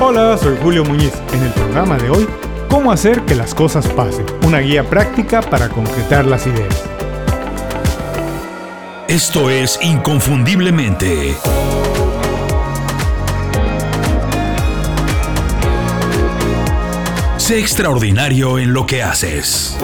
Hola, 0.00 0.38
soy 0.38 0.56
Julio 0.62 0.84
Muñiz. 0.84 1.12
En 1.32 1.42
el 1.42 1.52
programa 1.52 1.98
de 1.98 2.10
hoy, 2.10 2.26
¿Cómo 2.68 2.92
hacer 2.92 3.22
que 3.22 3.34
las 3.34 3.54
cosas 3.54 3.88
pasen? 3.88 4.26
Una 4.46 4.58
guía 4.58 4.88
práctica 4.88 5.40
para 5.40 5.70
concretar 5.70 6.26
las 6.26 6.46
ideas. 6.46 6.84
Esto 9.08 9.48
es 9.48 9.78
Inconfundiblemente. 9.82 11.34
Sé 17.38 17.58
extraordinario 17.58 18.58
en 18.58 18.74
lo 18.74 18.86
que 18.86 19.02
haces. 19.02 19.78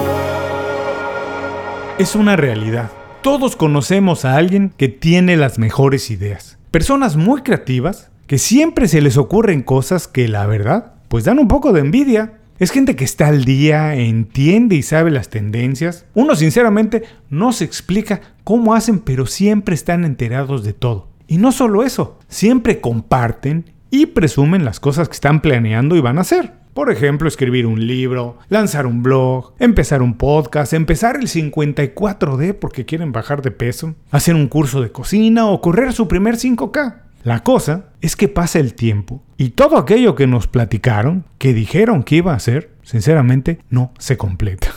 Es 1.97 2.15
una 2.15 2.35
realidad. 2.35 2.91
Todos 3.23 3.55
conocemos 3.55 4.25
a 4.25 4.35
alguien 4.35 4.71
que 4.77 4.89
tiene 4.89 5.37
las 5.37 5.57
mejores 5.57 6.11
ideas. 6.11 6.59
Personas 6.69 7.15
muy 7.15 7.41
creativas 7.41 8.11
que 8.27 8.37
siempre 8.37 8.87
se 8.87 9.01
les 9.01 9.17
ocurren 9.17 9.61
cosas 9.61 10.07
que 10.07 10.27
la 10.27 10.45
verdad 10.45 10.93
pues 11.07 11.23
dan 11.23 11.39
un 11.39 11.47
poco 11.47 11.71
de 11.71 11.81
envidia. 11.81 12.39
Es 12.57 12.71
gente 12.71 12.95
que 12.95 13.03
está 13.03 13.27
al 13.27 13.45
día, 13.45 13.95
entiende 13.95 14.75
y 14.75 14.81
sabe 14.81 15.11
las 15.11 15.29
tendencias. 15.29 16.05
Uno 16.13 16.35
sinceramente 16.35 17.03
no 17.29 17.51
se 17.51 17.65
explica 17.65 18.21
cómo 18.43 18.73
hacen, 18.73 18.99
pero 18.99 19.25
siempre 19.25 19.75
están 19.75 20.05
enterados 20.05 20.63
de 20.63 20.73
todo. 20.73 21.09
Y 21.27 21.37
no 21.37 21.51
solo 21.51 21.83
eso, 21.83 22.19
siempre 22.27 22.79
comparten 22.81 23.65
y 23.91 24.07
presumen 24.07 24.65
las 24.65 24.79
cosas 24.79 25.09
que 25.09 25.15
están 25.15 25.41
planeando 25.41 25.95
y 25.95 26.01
van 26.01 26.17
a 26.17 26.21
hacer. 26.21 26.53
Por 26.73 26.91
ejemplo, 26.91 27.27
escribir 27.27 27.65
un 27.65 27.87
libro, 27.87 28.37
lanzar 28.49 28.85
un 28.85 29.01
blog, 29.01 29.53
empezar 29.59 30.01
un 30.01 30.17
podcast, 30.17 30.73
empezar 30.73 31.15
el 31.15 31.27
54D 31.27 32.53
porque 32.53 32.85
quieren 32.85 33.13
bajar 33.13 33.41
de 33.41 33.51
peso, 33.51 33.95
hacer 34.11 34.35
un 34.35 34.47
curso 34.47 34.81
de 34.81 34.91
cocina 34.91 35.47
o 35.47 35.61
correr 35.61 35.93
su 35.93 36.09
primer 36.09 36.35
5K. 36.35 37.04
La 37.25 37.41
cosa 37.41 37.85
es 38.01 38.15
que 38.15 38.27
pasa 38.27 38.59
el 38.59 38.75
tiempo 38.75 39.23
y 39.35 39.49
todo 39.49 39.79
aquello 39.79 40.13
que 40.13 40.27
nos 40.27 40.45
platicaron, 40.45 41.25
que 41.39 41.55
dijeron 41.55 42.03
que 42.03 42.17
iba 42.17 42.33
a 42.33 42.35
hacer, 42.35 42.69
sinceramente 42.83 43.57
no 43.71 43.93
se 43.97 44.15
completa. 44.15 44.67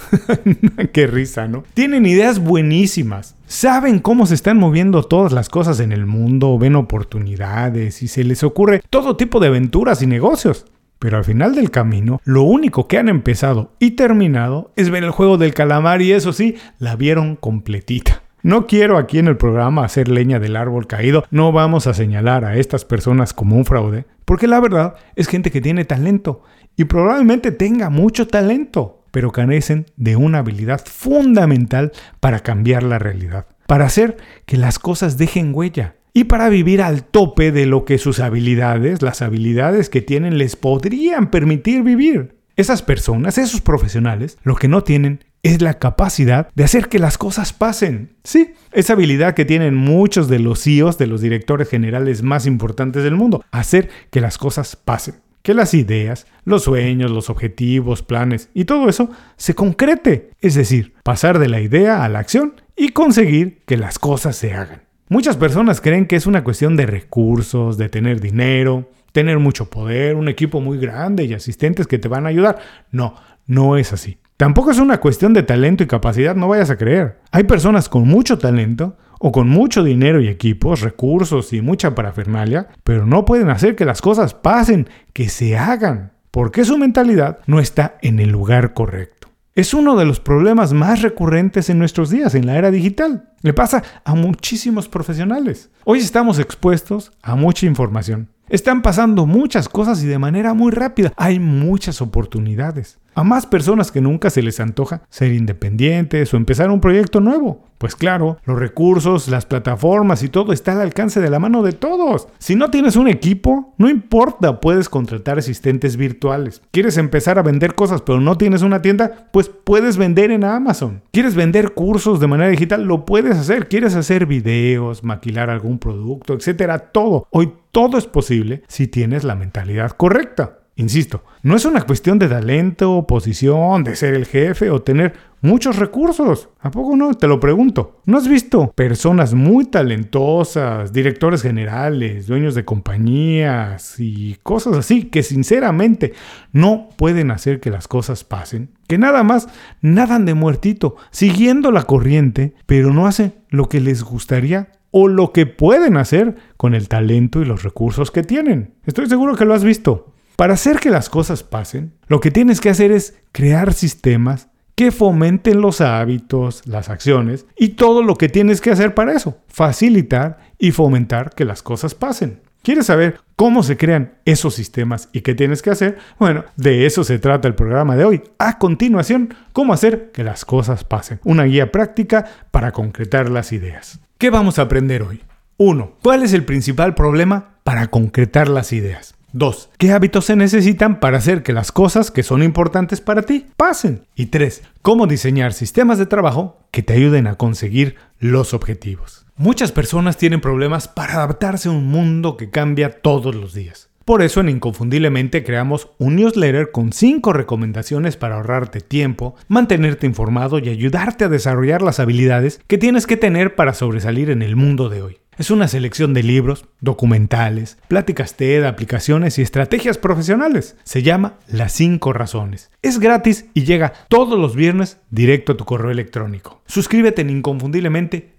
Qué 0.94 1.06
risa, 1.06 1.46
¿no? 1.46 1.64
Tienen 1.74 2.06
ideas 2.06 2.38
buenísimas. 2.38 3.36
Saben 3.46 3.98
cómo 3.98 4.24
se 4.24 4.34
están 4.34 4.56
moviendo 4.56 5.02
todas 5.02 5.30
las 5.30 5.50
cosas 5.50 5.78
en 5.80 5.92
el 5.92 6.06
mundo, 6.06 6.58
ven 6.58 6.76
oportunidades 6.76 8.02
y 8.02 8.08
se 8.08 8.24
les 8.24 8.42
ocurre 8.42 8.80
todo 8.88 9.18
tipo 9.18 9.40
de 9.40 9.48
aventuras 9.48 10.00
y 10.00 10.06
negocios. 10.06 10.64
Pero 10.98 11.18
al 11.18 11.24
final 11.24 11.54
del 11.54 11.70
camino, 11.70 12.18
lo 12.24 12.44
único 12.44 12.88
que 12.88 12.96
han 12.96 13.10
empezado 13.10 13.72
y 13.78 13.90
terminado 13.90 14.72
es 14.74 14.88
ver 14.88 15.04
el 15.04 15.10
juego 15.10 15.36
del 15.36 15.52
calamar 15.52 16.00
y 16.00 16.12
eso 16.12 16.32
sí, 16.32 16.56
la 16.78 16.96
vieron 16.96 17.36
completita. 17.36 18.22
No 18.42 18.66
quiero 18.66 18.98
aquí 18.98 19.18
en 19.18 19.26
el 19.26 19.36
programa 19.36 19.84
hacer 19.84 20.08
leña 20.08 20.38
del 20.38 20.56
árbol 20.56 20.86
caído, 20.86 21.24
no 21.30 21.50
vamos 21.50 21.88
a 21.88 21.94
señalar 21.94 22.44
a 22.44 22.56
estas 22.56 22.84
personas 22.84 23.32
como 23.32 23.56
un 23.56 23.64
fraude, 23.64 24.06
porque 24.24 24.46
la 24.46 24.60
verdad 24.60 24.94
es 25.16 25.26
gente 25.26 25.50
que 25.50 25.60
tiene 25.60 25.84
talento 25.84 26.42
y 26.76 26.84
probablemente 26.84 27.50
tenga 27.50 27.90
mucho 27.90 28.28
talento, 28.28 29.02
pero 29.10 29.32
carecen 29.32 29.86
de 29.96 30.14
una 30.14 30.38
habilidad 30.38 30.80
fundamental 30.84 31.90
para 32.20 32.38
cambiar 32.40 32.84
la 32.84 33.00
realidad, 33.00 33.46
para 33.66 33.86
hacer 33.86 34.16
que 34.46 34.56
las 34.56 34.78
cosas 34.78 35.18
dejen 35.18 35.52
huella 35.52 35.96
y 36.12 36.24
para 36.24 36.48
vivir 36.48 36.80
al 36.82 37.02
tope 37.02 37.50
de 37.50 37.66
lo 37.66 37.84
que 37.84 37.98
sus 37.98 38.20
habilidades, 38.20 39.02
las 39.02 39.20
habilidades 39.20 39.90
que 39.90 40.00
tienen, 40.00 40.38
les 40.38 40.54
podrían 40.54 41.30
permitir 41.30 41.82
vivir. 41.82 42.36
Esas 42.56 42.82
personas, 42.82 43.38
esos 43.38 43.60
profesionales, 43.60 44.38
lo 44.42 44.56
que 44.56 44.66
no 44.68 44.82
tienen 44.82 45.24
es 45.48 45.62
la 45.62 45.74
capacidad 45.74 46.48
de 46.54 46.64
hacer 46.64 46.88
que 46.88 46.98
las 46.98 47.18
cosas 47.18 47.52
pasen. 47.52 48.16
Sí, 48.24 48.52
esa 48.72 48.92
habilidad 48.92 49.34
que 49.34 49.44
tienen 49.44 49.74
muchos 49.74 50.28
de 50.28 50.38
los 50.38 50.62
CEOs, 50.62 50.98
de 50.98 51.06
los 51.06 51.20
directores 51.20 51.68
generales 51.68 52.22
más 52.22 52.46
importantes 52.46 53.02
del 53.02 53.16
mundo, 53.16 53.44
hacer 53.50 53.88
que 54.10 54.20
las 54.20 54.38
cosas 54.38 54.76
pasen. 54.76 55.16
Que 55.42 55.54
las 55.54 55.72
ideas, 55.72 56.26
los 56.44 56.64
sueños, 56.64 57.10
los 57.10 57.30
objetivos, 57.30 58.02
planes 58.02 58.50
y 58.52 58.64
todo 58.64 58.88
eso 58.88 59.10
se 59.36 59.54
concrete. 59.54 60.30
Es 60.40 60.54
decir, 60.54 60.94
pasar 61.02 61.38
de 61.38 61.48
la 61.48 61.60
idea 61.60 62.04
a 62.04 62.08
la 62.08 62.18
acción 62.18 62.54
y 62.76 62.90
conseguir 62.90 63.62
que 63.64 63.76
las 63.76 63.98
cosas 63.98 64.36
se 64.36 64.54
hagan. 64.54 64.82
Muchas 65.08 65.36
personas 65.36 65.80
creen 65.80 66.06
que 66.06 66.16
es 66.16 66.26
una 66.26 66.44
cuestión 66.44 66.76
de 66.76 66.84
recursos, 66.84 67.78
de 67.78 67.88
tener 67.88 68.20
dinero, 68.20 68.90
tener 69.12 69.38
mucho 69.38 69.70
poder, 69.70 70.16
un 70.16 70.28
equipo 70.28 70.60
muy 70.60 70.78
grande 70.78 71.24
y 71.24 71.32
asistentes 71.32 71.86
que 71.86 71.98
te 71.98 72.08
van 72.08 72.26
a 72.26 72.28
ayudar. 72.28 72.58
No, 72.90 73.14
no 73.46 73.78
es 73.78 73.94
así. 73.94 74.18
Tampoco 74.38 74.70
es 74.70 74.78
una 74.78 75.00
cuestión 75.00 75.32
de 75.32 75.42
talento 75.42 75.82
y 75.82 75.88
capacidad, 75.88 76.36
no 76.36 76.46
vayas 76.46 76.70
a 76.70 76.76
creer. 76.76 77.18
Hay 77.32 77.42
personas 77.42 77.88
con 77.88 78.06
mucho 78.06 78.38
talento 78.38 78.96
o 79.18 79.32
con 79.32 79.48
mucho 79.48 79.82
dinero 79.82 80.20
y 80.20 80.28
equipos, 80.28 80.80
recursos 80.80 81.52
y 81.52 81.60
mucha 81.60 81.96
parafernalia, 81.96 82.68
pero 82.84 83.04
no 83.04 83.24
pueden 83.24 83.50
hacer 83.50 83.74
que 83.74 83.84
las 83.84 84.00
cosas 84.00 84.34
pasen, 84.34 84.88
que 85.12 85.28
se 85.28 85.58
hagan, 85.58 86.12
porque 86.30 86.64
su 86.64 86.78
mentalidad 86.78 87.40
no 87.48 87.58
está 87.58 87.98
en 88.00 88.20
el 88.20 88.30
lugar 88.30 88.74
correcto. 88.74 89.26
Es 89.56 89.74
uno 89.74 89.96
de 89.96 90.04
los 90.04 90.20
problemas 90.20 90.72
más 90.72 91.02
recurrentes 91.02 91.68
en 91.68 91.80
nuestros 91.80 92.08
días, 92.08 92.36
en 92.36 92.46
la 92.46 92.58
era 92.58 92.70
digital. 92.70 93.30
Le 93.42 93.54
pasa 93.54 93.82
a 94.04 94.14
muchísimos 94.14 94.88
profesionales. 94.88 95.68
Hoy 95.82 95.98
estamos 95.98 96.38
expuestos 96.38 97.10
a 97.22 97.34
mucha 97.34 97.66
información. 97.66 98.28
Están 98.48 98.80
pasando 98.80 99.26
muchas 99.26 99.68
cosas 99.68 100.02
y 100.02 100.06
de 100.06 100.18
manera 100.18 100.54
muy 100.54 100.72
rápida. 100.72 101.12
Hay 101.16 101.38
muchas 101.38 102.00
oportunidades. 102.00 102.98
A 103.14 103.24
más 103.24 103.46
personas 103.46 103.90
que 103.90 104.00
nunca 104.00 104.30
se 104.30 104.42
les 104.42 104.60
antoja 104.60 105.02
ser 105.10 105.32
independientes 105.32 106.32
o 106.32 106.36
empezar 106.36 106.70
un 106.70 106.80
proyecto 106.80 107.20
nuevo. 107.20 107.64
Pues 107.76 107.94
claro, 107.94 108.38
los 108.44 108.58
recursos, 108.58 109.28
las 109.28 109.44
plataformas 109.44 110.22
y 110.22 110.28
todo 110.28 110.52
está 110.52 110.72
al 110.72 110.80
alcance 110.80 111.20
de 111.20 111.28
la 111.28 111.38
mano 111.38 111.62
de 111.62 111.72
todos. 111.72 112.28
Si 112.38 112.54
no 112.54 112.70
tienes 112.70 112.96
un 112.96 113.08
equipo, 113.08 113.74
no 113.76 113.90
importa, 113.90 114.60
puedes 114.60 114.88
contratar 114.88 115.38
asistentes 115.38 115.96
virtuales. 115.96 116.62
¿Quieres 116.70 116.96
empezar 116.96 117.38
a 117.38 117.42
vender 117.42 117.74
cosas 117.74 118.02
pero 118.02 118.20
no 118.20 118.38
tienes 118.38 118.62
una 118.62 118.82
tienda? 118.82 119.28
Pues 119.32 119.48
puedes 119.48 119.96
vender 119.96 120.30
en 120.30 120.44
Amazon. 120.44 121.02
¿Quieres 121.12 121.34
vender 121.34 121.72
cursos 121.74 122.20
de 122.20 122.28
manera 122.28 122.50
digital? 122.50 122.84
Lo 122.84 123.04
puedes 123.04 123.36
hacer. 123.36 123.68
¿Quieres 123.68 123.94
hacer 123.94 124.26
videos, 124.26 125.04
maquilar 125.04 125.50
algún 125.50 125.78
producto, 125.78 126.34
etcétera? 126.34 126.78
Todo. 126.78 127.26
Hoy 127.30 127.52
todo 127.70 127.98
es 127.98 128.06
posible 128.06 128.62
si 128.68 128.86
tienes 128.86 129.24
la 129.24 129.34
mentalidad 129.34 129.92
correcta. 129.92 130.58
Insisto, 130.78 131.24
no 131.42 131.56
es 131.56 131.64
una 131.64 131.82
cuestión 131.82 132.20
de 132.20 132.28
talento, 132.28 133.04
posición, 133.08 133.82
de 133.82 133.96
ser 133.96 134.14
el 134.14 134.26
jefe 134.26 134.70
o 134.70 134.80
tener 134.80 135.12
muchos 135.40 135.74
recursos. 135.74 136.50
¿A 136.60 136.70
poco 136.70 136.94
no? 136.94 137.14
Te 137.14 137.26
lo 137.26 137.40
pregunto. 137.40 138.00
¿No 138.06 138.16
has 138.16 138.28
visto 138.28 138.70
personas 138.76 139.34
muy 139.34 139.64
talentosas, 139.64 140.92
directores 140.92 141.42
generales, 141.42 142.28
dueños 142.28 142.54
de 142.54 142.64
compañías 142.64 143.96
y 143.98 144.36
cosas 144.44 144.76
así 144.76 145.06
que 145.06 145.24
sinceramente 145.24 146.12
no 146.52 146.90
pueden 146.96 147.32
hacer 147.32 147.58
que 147.58 147.70
las 147.70 147.88
cosas 147.88 148.22
pasen? 148.22 148.70
Que 148.86 148.98
nada 148.98 149.24
más 149.24 149.48
nadan 149.80 150.26
de 150.26 150.34
muertito, 150.34 150.94
siguiendo 151.10 151.72
la 151.72 151.82
corriente, 151.82 152.54
pero 152.66 152.92
no 152.94 153.08
hacen 153.08 153.34
lo 153.48 153.68
que 153.68 153.80
les 153.80 154.04
gustaría 154.04 154.70
o 154.90 155.08
lo 155.08 155.32
que 155.32 155.46
pueden 155.46 155.96
hacer 155.96 156.36
con 156.56 156.74
el 156.74 156.88
talento 156.88 157.40
y 157.40 157.44
los 157.44 157.62
recursos 157.62 158.10
que 158.10 158.22
tienen. 158.22 158.74
Estoy 158.86 159.06
seguro 159.08 159.36
que 159.36 159.44
lo 159.44 159.54
has 159.54 159.64
visto. 159.64 160.12
Para 160.36 160.54
hacer 160.54 160.78
que 160.78 160.90
las 160.90 161.10
cosas 161.10 161.42
pasen, 161.42 161.92
lo 162.06 162.20
que 162.20 162.30
tienes 162.30 162.60
que 162.60 162.70
hacer 162.70 162.92
es 162.92 163.14
crear 163.32 163.72
sistemas 163.72 164.48
que 164.76 164.92
fomenten 164.92 165.60
los 165.60 165.80
hábitos, 165.80 166.64
las 166.64 166.88
acciones 166.88 167.46
y 167.56 167.70
todo 167.70 168.04
lo 168.04 168.14
que 168.14 168.28
tienes 168.28 168.60
que 168.60 168.70
hacer 168.70 168.94
para 168.94 169.12
eso. 169.12 169.38
Facilitar 169.48 170.38
y 170.56 170.70
fomentar 170.70 171.34
que 171.34 171.44
las 171.44 171.64
cosas 171.64 171.96
pasen. 171.96 172.40
¿Quieres 172.62 172.86
saber 172.86 173.18
cómo 173.34 173.64
se 173.64 173.76
crean 173.76 174.14
esos 174.24 174.54
sistemas 174.54 175.08
y 175.12 175.22
qué 175.22 175.34
tienes 175.34 175.62
que 175.62 175.70
hacer? 175.70 175.98
Bueno, 176.20 176.44
de 176.54 176.86
eso 176.86 177.02
se 177.02 177.18
trata 177.18 177.48
el 177.48 177.56
programa 177.56 177.96
de 177.96 178.04
hoy. 178.04 178.22
A 178.38 178.58
continuación, 178.58 179.34
cómo 179.52 179.72
hacer 179.72 180.12
que 180.12 180.22
las 180.22 180.44
cosas 180.44 180.84
pasen. 180.84 181.18
Una 181.24 181.44
guía 181.44 181.72
práctica 181.72 182.26
para 182.52 182.70
concretar 182.70 183.30
las 183.30 183.52
ideas. 183.52 183.98
¿Qué 184.18 184.30
vamos 184.30 184.58
a 184.58 184.62
aprender 184.62 185.04
hoy? 185.04 185.20
1. 185.58 185.92
¿Cuál 186.02 186.24
es 186.24 186.32
el 186.32 186.44
principal 186.44 186.96
problema 186.96 187.60
para 187.62 187.86
concretar 187.86 188.48
las 188.48 188.72
ideas? 188.72 189.14
2. 189.30 189.70
¿Qué 189.78 189.92
hábitos 189.92 190.24
se 190.24 190.34
necesitan 190.34 190.98
para 190.98 191.18
hacer 191.18 191.44
que 191.44 191.52
las 191.52 191.70
cosas 191.70 192.10
que 192.10 192.24
son 192.24 192.42
importantes 192.42 193.00
para 193.00 193.22
ti 193.22 193.46
pasen? 193.56 194.08
Y 194.16 194.26
3. 194.26 194.64
¿Cómo 194.82 195.06
diseñar 195.06 195.52
sistemas 195.52 195.98
de 195.98 196.06
trabajo 196.06 196.58
que 196.72 196.82
te 196.82 196.94
ayuden 196.94 197.28
a 197.28 197.36
conseguir 197.36 197.94
los 198.18 198.54
objetivos? 198.54 199.24
Muchas 199.36 199.70
personas 199.70 200.16
tienen 200.16 200.40
problemas 200.40 200.88
para 200.88 201.14
adaptarse 201.14 201.68
a 201.68 201.72
un 201.72 201.86
mundo 201.86 202.36
que 202.36 202.50
cambia 202.50 203.00
todos 203.00 203.36
los 203.36 203.54
días. 203.54 203.87
Por 204.08 204.22
eso 204.22 204.40
en 204.40 204.48
Inconfundiblemente 204.48 205.44
creamos 205.44 205.90
un 205.98 206.16
newsletter 206.16 206.70
con 206.70 206.94
5 206.94 207.34
recomendaciones 207.34 208.16
para 208.16 208.36
ahorrarte 208.36 208.80
tiempo, 208.80 209.34
mantenerte 209.48 210.06
informado 210.06 210.58
y 210.58 210.70
ayudarte 210.70 211.26
a 211.26 211.28
desarrollar 211.28 211.82
las 211.82 212.00
habilidades 212.00 212.58
que 212.66 212.78
tienes 212.78 213.06
que 213.06 213.18
tener 213.18 213.54
para 213.54 213.74
sobresalir 213.74 214.30
en 214.30 214.40
el 214.40 214.56
mundo 214.56 214.88
de 214.88 215.02
hoy. 215.02 215.18
Es 215.36 215.50
una 215.50 215.68
selección 215.68 216.14
de 216.14 216.22
libros, 216.22 216.64
documentales, 216.80 217.76
pláticas 217.86 218.34
TED, 218.34 218.64
aplicaciones 218.64 219.38
y 219.38 219.42
estrategias 219.42 219.98
profesionales. 219.98 220.78
Se 220.84 221.02
llama 221.02 221.34
Las 221.46 221.72
5 221.74 222.14
Razones. 222.14 222.70
Es 222.80 223.00
gratis 223.00 223.44
y 223.52 223.64
llega 223.64 223.92
todos 224.08 224.38
los 224.38 224.56
viernes 224.56 225.02
directo 225.10 225.52
a 225.52 225.56
tu 225.58 225.66
correo 225.66 225.90
electrónico. 225.90 226.62
Suscríbete 226.66 227.20
en 227.20 227.28
Inconfundiblemente 227.28 228.37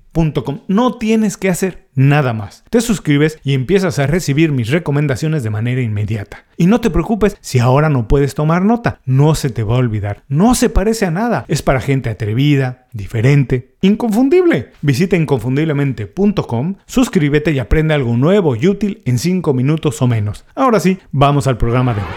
no 0.67 0.97
tienes 0.97 1.38
que 1.38 1.50
hacer 1.50 1.88
nada 1.95 2.33
más. 2.33 2.63
Te 2.69 2.81
suscribes 2.81 3.39
y 3.44 3.53
empiezas 3.53 4.00
a 4.00 4.07
recibir 4.07 4.51
mis 4.51 4.69
recomendaciones 4.69 5.44
de 5.44 5.50
manera 5.50 5.81
inmediata. 5.81 6.45
Y 6.57 6.67
no 6.67 6.81
te 6.81 6.89
preocupes 6.89 7.38
si 7.39 7.59
ahora 7.59 7.89
no 7.89 8.07
puedes 8.07 8.35
tomar 8.35 8.63
nota, 8.63 9.00
no 9.06 9.35
se 9.35 9.50
te 9.50 9.63
va 9.63 9.75
a 9.75 9.79
olvidar. 9.79 10.23
No 10.27 10.56
se 10.56 10.69
parece 10.69 11.06
a 11.06 11.11
nada, 11.11 11.45
es 11.47 11.61
para 11.61 11.79
gente 11.79 12.09
atrevida, 12.09 12.88
diferente, 12.91 13.75
inconfundible. 13.81 14.71
Visita 14.81 15.15
inconfundiblemente.com, 15.15 16.75
suscríbete 16.85 17.51
y 17.51 17.59
aprende 17.59 17.94
algo 17.94 18.17
nuevo 18.17 18.55
y 18.55 18.67
útil 18.67 19.01
en 19.05 19.19
5 19.19 19.53
minutos 19.53 20.01
o 20.01 20.07
menos. 20.07 20.45
Ahora 20.55 20.79
sí, 20.79 21.00
vamos 21.12 21.47
al 21.47 21.57
programa 21.57 21.94
de 21.94 22.01
hoy. 22.01 22.07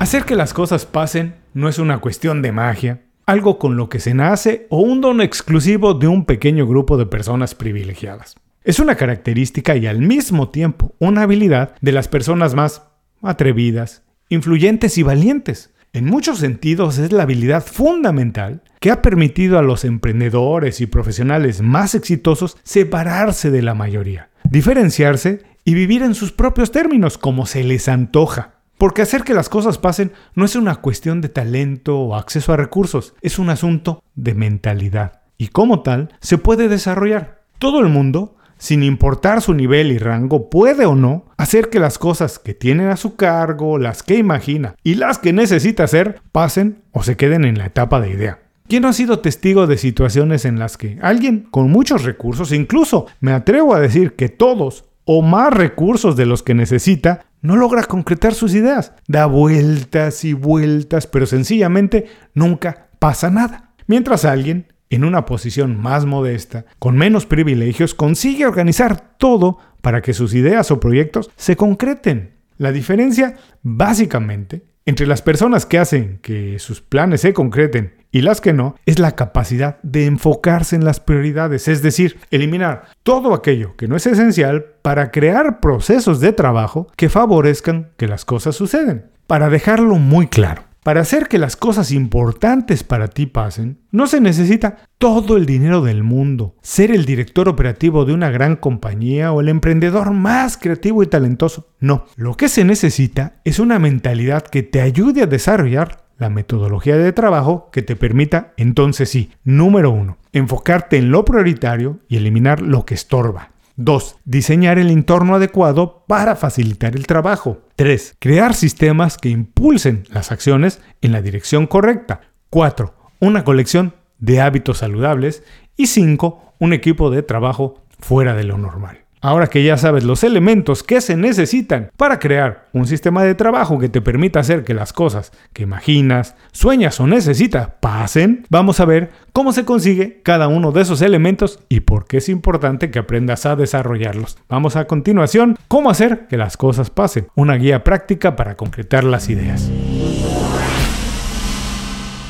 Hacer 0.00 0.24
que 0.24 0.36
las 0.36 0.52
cosas 0.54 0.86
pasen 0.86 1.34
no 1.54 1.68
es 1.68 1.78
una 1.78 1.98
cuestión 1.98 2.40
de 2.42 2.52
magia, 2.52 3.02
algo 3.28 3.58
con 3.58 3.76
lo 3.76 3.90
que 3.90 4.00
se 4.00 4.14
nace 4.14 4.66
o 4.70 4.80
un 4.80 5.02
don 5.02 5.20
exclusivo 5.20 5.92
de 5.92 6.08
un 6.08 6.24
pequeño 6.24 6.66
grupo 6.66 6.96
de 6.96 7.04
personas 7.04 7.54
privilegiadas. 7.54 8.36
Es 8.64 8.80
una 8.80 8.94
característica 8.94 9.76
y 9.76 9.86
al 9.86 9.98
mismo 9.98 10.48
tiempo 10.48 10.94
una 10.98 11.22
habilidad 11.22 11.74
de 11.82 11.92
las 11.92 12.08
personas 12.08 12.54
más 12.54 12.84
atrevidas, 13.20 14.02
influyentes 14.30 14.96
y 14.96 15.02
valientes. 15.02 15.74
En 15.92 16.06
muchos 16.06 16.38
sentidos 16.38 16.96
es 16.96 17.12
la 17.12 17.24
habilidad 17.24 17.62
fundamental 17.62 18.62
que 18.80 18.90
ha 18.90 19.02
permitido 19.02 19.58
a 19.58 19.62
los 19.62 19.84
emprendedores 19.84 20.80
y 20.80 20.86
profesionales 20.86 21.60
más 21.60 21.94
exitosos 21.94 22.56
separarse 22.62 23.50
de 23.50 23.60
la 23.60 23.74
mayoría, 23.74 24.30
diferenciarse 24.44 25.42
y 25.66 25.74
vivir 25.74 26.02
en 26.02 26.14
sus 26.14 26.32
propios 26.32 26.72
términos 26.72 27.18
como 27.18 27.44
se 27.44 27.62
les 27.62 27.88
antoja. 27.88 28.57
Porque 28.78 29.02
hacer 29.02 29.24
que 29.24 29.34
las 29.34 29.48
cosas 29.48 29.76
pasen 29.76 30.12
no 30.34 30.44
es 30.44 30.54
una 30.54 30.76
cuestión 30.76 31.20
de 31.20 31.28
talento 31.28 31.98
o 31.98 32.14
acceso 32.14 32.52
a 32.52 32.56
recursos, 32.56 33.14
es 33.20 33.40
un 33.40 33.50
asunto 33.50 34.04
de 34.14 34.34
mentalidad. 34.34 35.20
Y 35.36 35.48
como 35.48 35.82
tal, 35.82 36.14
se 36.20 36.38
puede 36.38 36.68
desarrollar. 36.68 37.42
Todo 37.58 37.80
el 37.80 37.88
mundo, 37.88 38.36
sin 38.56 38.84
importar 38.84 39.42
su 39.42 39.52
nivel 39.52 39.90
y 39.90 39.98
rango, 39.98 40.48
puede 40.48 40.86
o 40.86 40.94
no 40.94 41.24
hacer 41.36 41.70
que 41.70 41.80
las 41.80 41.98
cosas 41.98 42.38
que 42.38 42.54
tienen 42.54 42.88
a 42.88 42.96
su 42.96 43.16
cargo, 43.16 43.78
las 43.78 44.04
que 44.04 44.16
imagina 44.16 44.76
y 44.84 44.94
las 44.94 45.18
que 45.18 45.32
necesita 45.32 45.82
hacer, 45.82 46.20
pasen 46.30 46.82
o 46.92 47.02
se 47.02 47.16
queden 47.16 47.44
en 47.44 47.58
la 47.58 47.66
etapa 47.66 48.00
de 48.00 48.10
idea. 48.10 48.38
¿Quién 48.68 48.82
no 48.82 48.88
ha 48.88 48.92
sido 48.92 49.18
testigo 49.20 49.66
de 49.66 49.78
situaciones 49.78 50.44
en 50.44 50.60
las 50.60 50.76
que 50.76 50.98
alguien 51.02 51.48
con 51.50 51.70
muchos 51.70 52.04
recursos, 52.04 52.52
incluso 52.52 53.06
me 53.20 53.32
atrevo 53.32 53.74
a 53.74 53.80
decir 53.80 54.14
que 54.14 54.28
todos 54.28 54.84
o 55.04 55.22
más 55.22 55.54
recursos 55.54 56.16
de 56.16 56.26
los 56.26 56.42
que 56.42 56.52
necesita, 56.52 57.24
no 57.40 57.56
logra 57.56 57.84
concretar 57.84 58.34
sus 58.34 58.54
ideas. 58.54 58.92
Da 59.06 59.26
vueltas 59.26 60.24
y 60.24 60.32
vueltas, 60.32 61.06
pero 61.06 61.26
sencillamente 61.26 62.06
nunca 62.34 62.88
pasa 62.98 63.30
nada. 63.30 63.74
Mientras 63.86 64.24
alguien, 64.24 64.66
en 64.90 65.04
una 65.04 65.24
posición 65.24 65.80
más 65.80 66.06
modesta, 66.06 66.64
con 66.78 66.96
menos 66.96 67.26
privilegios, 67.26 67.94
consigue 67.94 68.46
organizar 68.46 69.16
todo 69.18 69.58
para 69.82 70.02
que 70.02 70.14
sus 70.14 70.34
ideas 70.34 70.70
o 70.70 70.80
proyectos 70.80 71.30
se 71.36 71.56
concreten. 71.56 72.34
La 72.56 72.72
diferencia, 72.72 73.36
básicamente, 73.62 74.64
entre 74.88 75.06
las 75.06 75.20
personas 75.20 75.66
que 75.66 75.78
hacen 75.78 76.18
que 76.22 76.58
sus 76.58 76.80
planes 76.80 77.20
se 77.20 77.34
concreten 77.34 77.92
y 78.10 78.22
las 78.22 78.40
que 78.40 78.54
no, 78.54 78.74
es 78.86 78.98
la 78.98 79.16
capacidad 79.16 79.78
de 79.82 80.06
enfocarse 80.06 80.76
en 80.76 80.86
las 80.86 80.98
prioridades, 80.98 81.68
es 81.68 81.82
decir, 81.82 82.18
eliminar 82.30 82.84
todo 83.02 83.34
aquello 83.34 83.76
que 83.76 83.86
no 83.86 83.96
es 83.96 84.06
esencial 84.06 84.64
para 84.80 85.10
crear 85.10 85.60
procesos 85.60 86.20
de 86.20 86.32
trabajo 86.32 86.86
que 86.96 87.10
favorezcan 87.10 87.90
que 87.98 88.08
las 88.08 88.24
cosas 88.24 88.56
suceden. 88.56 89.10
Para 89.26 89.50
dejarlo 89.50 89.96
muy 89.96 90.26
claro, 90.26 90.62
para 90.82 91.00
hacer 91.00 91.28
que 91.28 91.38
las 91.38 91.56
cosas 91.56 91.92
importantes 91.92 92.82
para 92.82 93.08
ti 93.08 93.26
pasen, 93.26 93.78
no 93.90 94.06
se 94.06 94.20
necesita 94.20 94.78
todo 94.98 95.36
el 95.36 95.46
dinero 95.46 95.82
del 95.82 96.02
mundo, 96.02 96.56
ser 96.62 96.90
el 96.90 97.04
director 97.04 97.48
operativo 97.48 98.04
de 98.04 98.14
una 98.14 98.30
gran 98.30 98.56
compañía 98.56 99.32
o 99.32 99.40
el 99.40 99.48
emprendedor 99.48 100.12
más 100.12 100.56
creativo 100.56 101.02
y 101.02 101.06
talentoso. 101.06 101.68
No, 101.80 102.06
lo 102.16 102.36
que 102.36 102.48
se 102.48 102.64
necesita 102.64 103.40
es 103.44 103.58
una 103.58 103.78
mentalidad 103.78 104.42
que 104.42 104.62
te 104.62 104.80
ayude 104.80 105.22
a 105.22 105.26
desarrollar 105.26 106.04
la 106.18 106.30
metodología 106.30 106.96
de 106.96 107.12
trabajo 107.12 107.70
que 107.70 107.82
te 107.82 107.96
permita, 107.96 108.52
entonces 108.56 109.08
sí, 109.08 109.30
número 109.44 109.90
uno, 109.90 110.18
enfocarte 110.32 110.96
en 110.96 111.10
lo 111.10 111.24
prioritario 111.24 112.00
y 112.08 112.16
eliminar 112.16 112.60
lo 112.60 112.84
que 112.84 112.94
estorba. 112.94 113.52
2. 113.78 114.16
Diseñar 114.24 114.78
el 114.78 114.90
entorno 114.90 115.36
adecuado 115.36 116.04
para 116.08 116.34
facilitar 116.34 116.96
el 116.96 117.06
trabajo. 117.06 117.62
3. 117.76 118.16
Crear 118.18 118.54
sistemas 118.54 119.16
que 119.16 119.28
impulsen 119.28 120.02
las 120.10 120.32
acciones 120.32 120.80
en 121.00 121.12
la 121.12 121.22
dirección 121.22 121.68
correcta. 121.68 122.22
4. 122.50 122.92
Una 123.20 123.44
colección 123.44 123.94
de 124.18 124.40
hábitos 124.40 124.78
saludables. 124.78 125.44
Y 125.76 125.86
5. 125.86 126.54
Un 126.58 126.72
equipo 126.72 127.10
de 127.10 127.22
trabajo 127.22 127.84
fuera 128.00 128.34
de 128.34 128.42
lo 128.42 128.58
normal. 128.58 129.04
Ahora 129.20 129.48
que 129.48 129.64
ya 129.64 129.76
sabes 129.76 130.04
los 130.04 130.22
elementos 130.22 130.84
que 130.84 131.00
se 131.00 131.16
necesitan 131.16 131.90
para 131.96 132.20
crear 132.20 132.68
un 132.72 132.86
sistema 132.86 133.24
de 133.24 133.34
trabajo 133.34 133.78
que 133.78 133.88
te 133.88 134.00
permita 134.00 134.38
hacer 134.40 134.62
que 134.62 134.74
las 134.74 134.92
cosas 134.92 135.32
que 135.52 135.64
imaginas, 135.64 136.36
sueñas 136.52 137.00
o 137.00 137.06
necesitas 137.08 137.70
pasen, 137.80 138.46
vamos 138.48 138.78
a 138.78 138.84
ver 138.84 139.10
cómo 139.32 139.52
se 139.52 139.64
consigue 139.64 140.20
cada 140.22 140.46
uno 140.46 140.70
de 140.70 140.82
esos 140.82 141.02
elementos 141.02 141.58
y 141.68 141.80
por 141.80 142.06
qué 142.06 142.18
es 142.18 142.28
importante 142.28 142.92
que 142.92 143.00
aprendas 143.00 143.44
a 143.44 143.56
desarrollarlos. 143.56 144.38
Vamos 144.48 144.76
a 144.76 144.86
continuación, 144.86 145.56
cómo 145.66 145.90
hacer 145.90 146.28
que 146.28 146.36
las 146.36 146.56
cosas 146.56 146.90
pasen, 146.90 147.26
una 147.34 147.56
guía 147.56 147.82
práctica 147.82 148.36
para 148.36 148.56
concretar 148.56 149.02
las 149.02 149.28
ideas. 149.28 149.68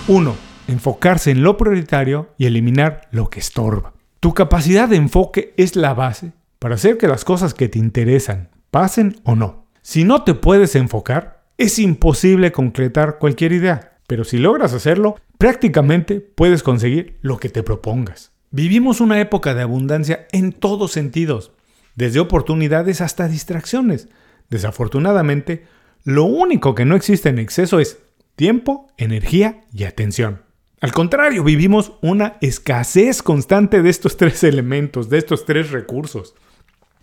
1. 0.06 0.34
Enfocarse 0.68 1.30
en 1.30 1.42
lo 1.42 1.58
prioritario 1.58 2.30
y 2.38 2.46
eliminar 2.46 3.02
lo 3.10 3.28
que 3.28 3.40
estorba. 3.40 3.92
Tu 4.20 4.32
capacidad 4.32 4.88
de 4.88 4.96
enfoque 4.96 5.52
es 5.58 5.76
la 5.76 5.92
base 5.92 6.32
para 6.58 6.74
hacer 6.74 6.98
que 6.98 7.08
las 7.08 7.24
cosas 7.24 7.54
que 7.54 7.68
te 7.68 7.78
interesan 7.78 8.50
pasen 8.70 9.20
o 9.24 9.36
no. 9.36 9.66
Si 9.82 10.04
no 10.04 10.24
te 10.24 10.34
puedes 10.34 10.74
enfocar, 10.76 11.44
es 11.56 11.78
imposible 11.78 12.52
concretar 12.52 13.18
cualquier 13.18 13.52
idea, 13.52 13.98
pero 14.06 14.24
si 14.24 14.38
logras 14.38 14.72
hacerlo, 14.72 15.16
prácticamente 15.38 16.20
puedes 16.20 16.62
conseguir 16.62 17.18
lo 17.20 17.38
que 17.38 17.48
te 17.48 17.62
propongas. 17.62 18.32
Vivimos 18.50 19.00
una 19.00 19.20
época 19.20 19.54
de 19.54 19.62
abundancia 19.62 20.26
en 20.32 20.52
todos 20.52 20.92
sentidos, 20.92 21.52
desde 21.94 22.20
oportunidades 22.20 23.00
hasta 23.00 23.28
distracciones. 23.28 24.08
Desafortunadamente, 24.50 25.66
lo 26.04 26.24
único 26.24 26.74
que 26.74 26.84
no 26.84 26.96
existe 26.96 27.28
en 27.28 27.38
exceso 27.38 27.80
es 27.80 27.98
tiempo, 28.36 28.86
energía 28.96 29.64
y 29.72 29.84
atención. 29.84 30.42
Al 30.80 30.92
contrario, 30.92 31.42
vivimos 31.42 31.92
una 32.00 32.38
escasez 32.40 33.22
constante 33.22 33.82
de 33.82 33.90
estos 33.90 34.16
tres 34.16 34.44
elementos, 34.44 35.10
de 35.10 35.18
estos 35.18 35.44
tres 35.44 35.70
recursos. 35.70 36.34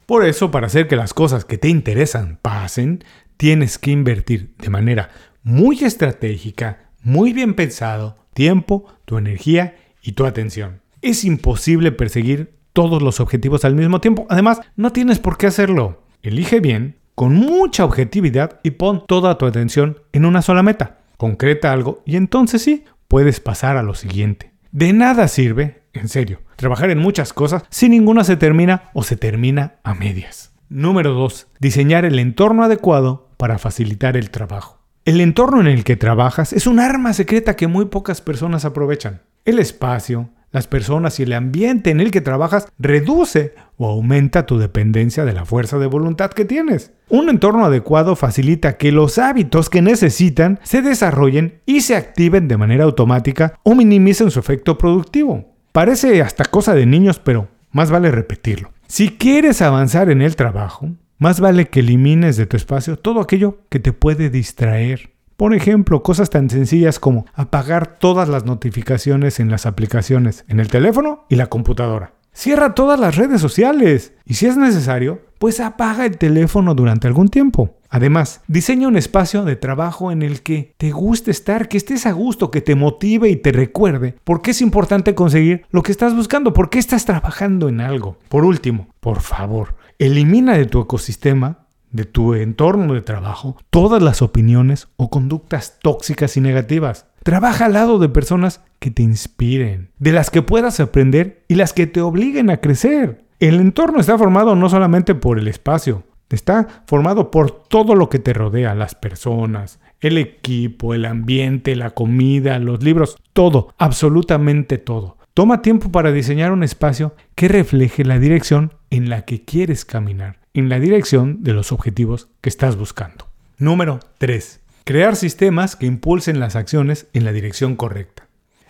Por 0.05 0.25
eso, 0.25 0.51
para 0.51 0.67
hacer 0.67 0.87
que 0.87 0.95
las 0.95 1.13
cosas 1.13 1.45
que 1.45 1.57
te 1.57 1.67
interesan 1.67 2.39
pasen, 2.41 3.03
tienes 3.37 3.79
que 3.79 3.91
invertir 3.91 4.53
de 4.59 4.69
manera 4.69 5.09
muy 5.43 5.83
estratégica, 5.83 6.91
muy 7.01 7.33
bien 7.33 7.53
pensado, 7.53 8.15
tiempo, 8.33 8.85
tu 9.05 9.17
energía 9.17 9.75
y 10.01 10.13
tu 10.13 10.25
atención. 10.25 10.81
Es 11.01 11.23
imposible 11.23 11.91
perseguir 11.91 12.55
todos 12.73 13.01
los 13.01 13.19
objetivos 13.19 13.63
al 13.65 13.75
mismo 13.75 14.01
tiempo. 14.01 14.27
Además, 14.29 14.61
no 14.75 14.91
tienes 14.91 15.19
por 15.19 15.37
qué 15.37 15.47
hacerlo. 15.47 16.03
Elige 16.21 16.59
bien, 16.59 16.97
con 17.15 17.33
mucha 17.33 17.85
objetividad 17.85 18.59
y 18.63 18.71
pon 18.71 19.05
toda 19.07 19.37
tu 19.37 19.45
atención 19.45 19.99
en 20.11 20.25
una 20.25 20.41
sola 20.41 20.61
meta. 20.61 20.99
Concreta 21.17 21.71
algo 21.71 22.03
y 22.05 22.17
entonces 22.17 22.61
sí, 22.61 22.83
puedes 23.07 23.39
pasar 23.39 23.77
a 23.77 23.83
lo 23.83 23.95
siguiente. 23.95 24.51
De 24.71 24.91
nada 24.91 25.27
sirve, 25.29 25.83
en 25.99 26.09
serio, 26.09 26.41
trabajar 26.55 26.89
en 26.89 26.99
muchas 26.99 27.33
cosas 27.33 27.63
si 27.69 27.89
ninguna 27.89 28.23
se 28.23 28.37
termina 28.37 28.89
o 28.93 29.03
se 29.03 29.17
termina 29.17 29.75
a 29.83 29.93
medias. 29.93 30.51
Número 30.69 31.13
2. 31.13 31.47
Diseñar 31.59 32.05
el 32.05 32.19
entorno 32.19 32.63
adecuado 32.63 33.29
para 33.37 33.57
facilitar 33.57 34.17
el 34.17 34.29
trabajo. 34.29 34.79
El 35.05 35.21
entorno 35.21 35.61
en 35.61 35.67
el 35.67 35.83
que 35.83 35.95
trabajas 35.95 36.51
es 36.53 36.65
un 36.65 36.79
arma 36.79 37.13
secreta 37.13 37.55
que 37.55 37.67
muy 37.67 37.85
pocas 37.85 38.21
personas 38.21 38.65
aprovechan. 38.65 39.21
El 39.45 39.59
espacio, 39.59 40.31
las 40.51 40.67
personas 40.67 41.19
y 41.19 41.23
el 41.23 41.33
ambiente 41.33 41.91
en 41.91 41.99
el 41.99 42.11
que 42.11 42.21
trabajas 42.21 42.67
reduce 42.79 43.53
o 43.77 43.87
aumenta 43.87 44.45
tu 44.45 44.57
dependencia 44.57 45.25
de 45.25 45.33
la 45.33 45.45
fuerza 45.45 45.77
de 45.77 45.85
voluntad 45.85 46.31
que 46.31 46.45
tienes. 46.45 46.93
Un 47.09 47.29
entorno 47.29 47.65
adecuado 47.65 48.15
facilita 48.15 48.77
que 48.77 48.91
los 48.91 49.17
hábitos 49.17 49.69
que 49.69 49.81
necesitan 49.81 50.59
se 50.63 50.81
desarrollen 50.81 51.61
y 51.65 51.81
se 51.81 51.95
activen 51.95 52.47
de 52.47 52.57
manera 52.57 52.85
automática 52.85 53.59
o 53.63 53.75
minimicen 53.75 54.31
su 54.31 54.39
efecto 54.39 54.77
productivo. 54.77 55.54
Parece 55.75 56.21
hasta 56.21 56.45
cosa 56.45 56.73
de 56.73 56.85
niños, 56.85 57.19
pero 57.19 57.49
más 57.73 57.91
vale 57.91 58.09
repetirlo. 58.09 58.71
Si 58.87 59.17
quieres 59.17 59.61
avanzar 59.61 60.09
en 60.09 60.21
el 60.21 60.37
trabajo, 60.37 60.87
más 61.17 61.41
vale 61.41 61.67
que 61.67 61.81
elimines 61.81 62.37
de 62.37 62.45
tu 62.45 62.55
espacio 62.55 62.97
todo 62.97 63.19
aquello 63.19 63.57
que 63.67 63.81
te 63.81 63.91
puede 63.91 64.29
distraer. 64.29 65.11
Por 65.35 65.53
ejemplo, 65.53 66.01
cosas 66.01 66.29
tan 66.29 66.49
sencillas 66.49 66.97
como 66.97 67.25
apagar 67.33 67.99
todas 67.99 68.29
las 68.29 68.45
notificaciones 68.45 69.41
en 69.41 69.51
las 69.51 69.65
aplicaciones, 69.65 70.45
en 70.47 70.61
el 70.61 70.69
teléfono 70.69 71.25
y 71.27 71.35
la 71.35 71.47
computadora. 71.47 72.13
Cierra 72.31 72.73
todas 72.73 72.97
las 72.97 73.17
redes 73.17 73.41
sociales 73.41 74.13
y 74.23 74.35
si 74.35 74.45
es 74.45 74.55
necesario, 74.55 75.23
pues 75.39 75.59
apaga 75.59 76.05
el 76.05 76.17
teléfono 76.17 76.73
durante 76.73 77.07
algún 77.07 77.27
tiempo. 77.27 77.75
Además, 77.95 78.41
diseña 78.47 78.89
un 78.89 78.97
espacio 78.97 79.45
de 79.45 79.55
trabajo 79.55 80.11
en 80.11 80.21
el 80.21 80.41
que 80.41 80.73
te 80.75 80.91
guste 80.91 81.31
estar, 81.31 81.69
que 81.69 81.77
estés 81.77 82.05
a 82.05 82.11
gusto, 82.11 82.51
que 82.51 82.59
te 82.59 82.75
motive 82.75 83.29
y 83.29 83.37
te 83.37 83.53
recuerde 83.53 84.17
por 84.25 84.41
qué 84.41 84.51
es 84.51 84.59
importante 84.59 85.15
conseguir 85.15 85.65
lo 85.69 85.81
que 85.81 85.93
estás 85.93 86.13
buscando, 86.13 86.51
por 86.51 86.69
qué 86.69 86.77
estás 86.77 87.05
trabajando 87.05 87.69
en 87.69 87.79
algo. 87.79 88.17
Por 88.27 88.43
último, 88.43 88.89
por 88.99 89.21
favor, 89.21 89.77
elimina 89.97 90.57
de 90.57 90.65
tu 90.65 90.81
ecosistema 90.81 91.59
de 91.89 92.03
tu 92.03 92.33
entorno 92.33 92.93
de 92.93 93.01
trabajo 93.01 93.55
todas 93.69 94.03
las 94.03 94.21
opiniones 94.21 94.89
o 94.97 95.09
conductas 95.09 95.79
tóxicas 95.81 96.35
y 96.35 96.41
negativas. 96.41 97.05
Trabaja 97.23 97.67
al 97.67 97.73
lado 97.73 97.97
de 97.97 98.09
personas 98.09 98.59
que 98.79 98.91
te 98.91 99.03
inspiren, 99.03 99.91
de 99.99 100.11
las 100.11 100.31
que 100.31 100.41
puedas 100.41 100.81
aprender 100.81 101.45
y 101.47 101.55
las 101.55 101.71
que 101.71 101.87
te 101.87 102.01
obliguen 102.01 102.49
a 102.49 102.57
crecer. 102.57 103.23
El 103.39 103.61
entorno 103.61 104.01
está 104.01 104.17
formado 104.17 104.57
no 104.57 104.67
solamente 104.67 105.15
por 105.15 105.39
el 105.39 105.47
espacio, 105.47 106.03
está 106.29 106.83
formado 106.87 107.31
por 107.31 107.51
todo 107.51 107.95
lo 107.95 108.09
que 108.09 108.19
te 108.19 108.33
rodea, 108.33 108.73
las 108.75 108.95
personas, 108.95 109.79
el 109.99 110.17
equipo, 110.17 110.93
el 110.93 111.05
ambiente, 111.05 111.75
la 111.75 111.91
comida, 111.91 112.59
los 112.59 112.83
libros, 112.83 113.17
todo, 113.33 113.73
absolutamente 113.77 114.77
todo. 114.77 115.17
Toma 115.33 115.61
tiempo 115.61 115.91
para 115.91 116.11
diseñar 116.11 116.51
un 116.51 116.63
espacio 116.63 117.15
que 117.35 117.47
refleje 117.47 118.05
la 118.05 118.19
dirección 118.19 118.73
en 118.89 119.09
la 119.09 119.23
que 119.23 119.43
quieres 119.43 119.83
caminar 119.83 120.39
en 120.55 120.69
la 120.69 120.79
dirección 120.79 121.43
de 121.43 121.53
los 121.53 121.73
objetivos 121.73 122.29
que 122.39 122.47
estás 122.47 122.77
buscando. 122.77 123.27
Número 123.57 123.99
3. 124.19 124.61
Crear 124.85 125.17
sistemas 125.17 125.75
que 125.75 125.85
impulsen 125.85 126.39
las 126.39 126.55
acciones 126.55 127.07
en 127.11 127.25
la 127.25 127.33
dirección 127.33 127.75
correcta. 127.75 128.27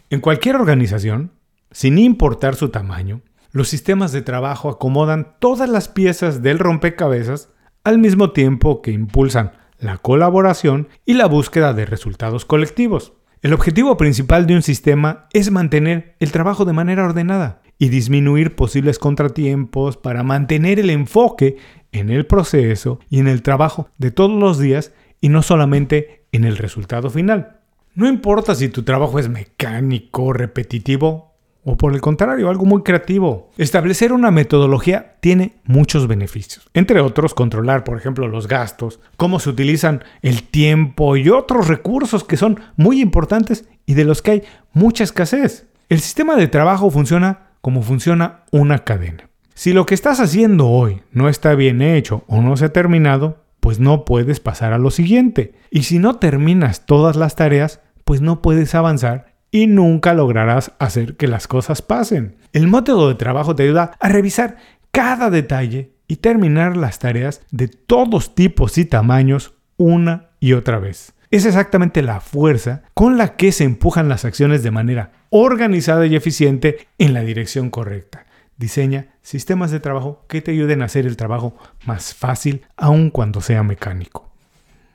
En 0.10 0.20
cualquier 0.20 0.56
organización, 0.56 1.32
sin 1.70 2.00
importar 2.00 2.56
su 2.56 2.70
tamaño, 2.70 3.22
los 3.56 3.70
sistemas 3.70 4.12
de 4.12 4.22
trabajo 4.22 4.70
acomodan 4.70 5.38
todas 5.40 5.70
las 5.70 5.88
piezas 5.88 6.42
del 6.42 6.60
rompecabezas 6.60 7.54
al 7.86 8.00
mismo 8.00 8.32
tiempo 8.32 8.82
que 8.82 8.92
impulsan 8.92 9.54
la 9.80 9.98
colaboración 9.98 10.90
y 11.06 11.14
la 11.14 11.26
búsqueda 11.28 11.72
de 11.72 11.86
resultados 11.86 12.44
colectivos. 12.44 13.14
El 13.42 13.54
objetivo 13.54 13.96
principal 13.96 14.46
de 14.46 14.56
un 14.56 14.62
sistema 14.62 15.30
es 15.32 15.52
mantener 15.52 16.18
el 16.20 16.34
trabajo 16.34 16.66
de 16.66 16.74
manera 16.74 17.06
ordenada, 17.06 17.62
y 17.78 17.88
disminuir 17.88 18.56
posibles 18.56 19.00
contratiempos 19.00 19.96
para 19.96 20.24
mantener 20.24 20.78
el 20.78 20.90
enfoque 20.90 21.56
en 21.94 22.10
el 22.10 22.26
proceso 22.26 23.00
y 23.10 23.20
en 23.20 23.30
el 23.30 23.42
trabajo 23.42 23.90
de 23.98 24.12
todos 24.12 24.38
los 24.38 24.60
días 24.60 24.92
y 25.22 25.30
no 25.30 25.42
solamente 25.42 26.26
en 26.34 26.44
el 26.44 26.58
resultado 26.58 27.10
final. 27.10 27.62
No 27.94 28.10
importa 28.10 28.54
si 28.54 28.68
tu 28.68 28.84
trabajo 28.84 29.18
es 29.18 29.30
mecánico, 29.30 30.34
repetitivo 30.34 31.35
o 31.66 31.76
por 31.78 31.94
el 31.94 32.00
contrario, 32.00 32.50
algo 32.50 32.66
muy 32.66 32.84
creativo. 32.84 33.50
Establecer 33.58 34.14
una 34.14 34.30
metodología 34.30 35.16
tiene 35.20 35.56
muchos 35.66 36.08
beneficios. 36.08 36.70
Entre 36.76 37.02
otros, 37.02 37.34
controlar, 37.34 37.84
por 37.84 37.98
ejemplo, 37.98 38.28
los 38.28 38.48
gastos, 38.48 39.00
cómo 39.18 39.40
se 39.40 39.50
utilizan 39.50 40.04
el 40.22 40.44
tiempo 40.44 41.18
y 41.18 41.30
otros 41.30 41.68
recursos 41.68 42.24
que 42.24 42.38
son 42.38 42.60
muy 42.78 43.02
importantes 43.02 43.68
y 43.88 43.96
de 43.96 44.06
los 44.06 44.22
que 44.22 44.32
hay 44.32 44.44
mucha 44.74 45.04
escasez. 45.04 45.66
El 45.90 46.00
sistema 46.00 46.36
de 46.36 46.48
trabajo 46.48 46.92
funciona 46.92 47.48
cómo 47.62 47.82
funciona 47.82 48.44
una 48.52 48.84
cadena. 48.84 49.30
Si 49.56 49.74
lo 49.74 49.88
que 49.88 49.96
estás 49.96 50.20
haciendo 50.20 50.70
hoy 50.70 51.02
no 51.12 51.30
está 51.30 51.56
bien 51.56 51.82
hecho 51.82 52.24
o 52.28 52.44
no 52.44 52.58
se 52.58 52.66
ha 52.66 52.74
terminado, 52.74 53.44
pues 53.60 53.80
no 53.80 54.06
puedes 54.06 54.40
pasar 54.40 54.72
a 54.74 54.78
lo 54.78 54.92
siguiente. 54.92 55.56
Y 55.72 55.84
si 55.84 55.98
no 55.98 56.18
terminas 56.18 56.86
todas 56.86 57.16
las 57.16 57.36
tareas, 57.36 57.82
pues 58.04 58.22
no 58.22 58.44
puedes 58.44 58.76
avanzar 58.76 59.35
y 59.56 59.68
nunca 59.68 60.14
lograrás 60.14 60.74
hacer 60.80 61.16
que 61.16 61.30
las 61.30 61.48
cosas 61.48 61.82
pasen. 61.82 62.36
El 62.52 62.68
método 62.68 63.08
de 63.08 63.16
trabajo 63.16 63.56
te 63.56 63.64
ayuda 63.64 63.94
a 64.02 64.10
revisar 64.10 64.58
cada 64.92 65.30
detalle 65.30 65.94
y 66.10 66.18
terminar 66.18 66.76
las 66.76 67.00
tareas 67.00 67.40
de 67.52 67.70
todos 67.70 68.36
tipos 68.36 68.78
y 68.78 68.84
tamaños 68.84 69.54
una 69.78 70.32
y 70.42 70.52
otra 70.52 70.78
vez. 70.78 71.14
Es 71.32 71.46
exactamente 71.46 72.02
la 72.02 72.20
fuerza 72.20 72.84
con 72.94 73.18
la 73.18 73.38
que 73.38 73.54
se 73.54 73.64
empujan 73.64 74.10
las 74.10 74.26
acciones 74.26 74.62
de 74.62 74.72
manera 74.72 75.14
organizada 75.30 76.06
y 76.06 76.18
eficiente 76.18 76.90
en 76.98 77.14
la 77.14 77.22
dirección 77.22 77.70
correcta. 77.70 78.26
Diseña 78.58 79.16
sistemas 79.22 79.72
de 79.72 79.80
trabajo 79.80 80.26
que 80.28 80.42
te 80.42 80.52
ayuden 80.52 80.82
a 80.82 80.86
hacer 80.86 81.06
el 81.06 81.16
trabajo 81.16 81.56
más 81.86 82.14
fácil 82.14 82.66
aun 82.76 83.10
cuando 83.10 83.40
sea 83.40 83.64
mecánico. 83.64 84.30